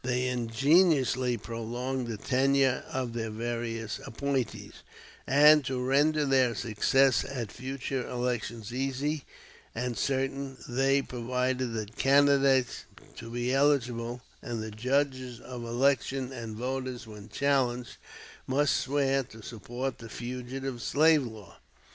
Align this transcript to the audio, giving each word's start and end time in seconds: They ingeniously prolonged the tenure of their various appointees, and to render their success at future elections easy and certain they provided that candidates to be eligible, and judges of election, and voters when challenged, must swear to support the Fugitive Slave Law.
They 0.00 0.28
ingeniously 0.28 1.36
prolonged 1.36 2.06
the 2.08 2.16
tenure 2.16 2.82
of 2.90 3.12
their 3.12 3.28
various 3.28 4.00
appointees, 4.06 4.72
and 5.26 5.66
to 5.66 5.84
render 5.84 6.24
their 6.24 6.54
success 6.54 7.26
at 7.28 7.52
future 7.52 8.08
elections 8.08 8.72
easy 8.72 9.26
and 9.74 9.98
certain 9.98 10.56
they 10.66 11.02
provided 11.02 11.74
that 11.74 11.94
candidates 11.94 12.86
to 13.16 13.30
be 13.30 13.52
eligible, 13.52 14.22
and 14.40 14.74
judges 14.74 15.40
of 15.40 15.62
election, 15.64 16.32
and 16.32 16.56
voters 16.56 17.06
when 17.06 17.28
challenged, 17.28 17.98
must 18.46 18.74
swear 18.78 19.22
to 19.24 19.42
support 19.42 19.98
the 19.98 20.08
Fugitive 20.08 20.80
Slave 20.80 21.24
Law. 21.26 21.58